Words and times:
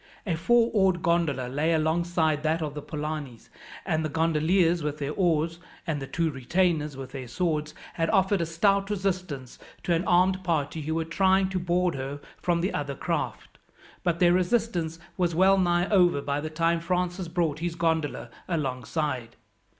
A 0.25 0.33
four 0.33 0.71
oared 0.73 1.03
gondola 1.03 1.47
lay 1.47 1.73
alongside 1.73 2.41
that 2.41 2.63
of 2.63 2.73
the 2.73 2.81
Polanis, 2.81 3.49
and 3.85 4.03
the 4.03 4.09
gondoliers 4.09 4.81
with 4.81 4.97
their 4.97 5.11
oars, 5.11 5.59
and 5.85 6.01
the 6.01 6.07
two 6.07 6.31
retainers 6.31 6.97
with 6.97 7.11
their 7.11 7.27
swords, 7.27 7.75
had 7.93 8.09
offered 8.09 8.41
a 8.41 8.45
stout 8.47 8.89
resistance 8.89 9.59
to 9.83 9.93
an 9.93 10.03
armed 10.05 10.43
party 10.43 10.81
who 10.81 10.95
were 10.95 11.05
trying 11.05 11.49
to 11.49 11.59
board 11.59 11.93
her 11.93 12.19
from 12.41 12.61
the 12.61 12.73
other 12.73 12.95
craft, 12.95 13.59
but 14.03 14.17
their 14.17 14.33
resistance 14.33 14.97
was 15.17 15.35
well 15.35 15.59
nigh 15.59 15.87
over 15.91 16.19
by 16.19 16.41
the 16.41 16.49
time 16.49 16.79
Francis 16.79 17.27
brought 17.27 17.59
his 17.59 17.75
gondola 17.75 18.31
alongside. 18.47 19.35